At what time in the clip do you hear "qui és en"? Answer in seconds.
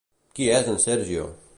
0.39-0.81